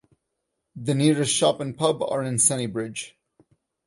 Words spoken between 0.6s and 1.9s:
The nearest shop and